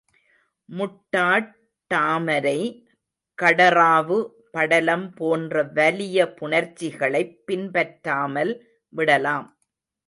முட்டாட்டாமரை, 0.69 2.85
கடறாவு 3.41 4.27
படலம் 4.51 5.13
போன்ற 5.13 5.63
வலிய 5.63 6.33
புணர்ச்சிகளைப் 6.41 7.37
பின்பற்றாமல் 7.45 8.67
விடலாம். 8.89 9.57